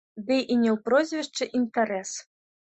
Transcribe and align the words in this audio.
Ды 0.29 0.37
і 0.37 0.55
не 0.61 0.71
ў 0.71 0.77
прозвішчы 0.87 1.51
інтарэс! 1.63 2.19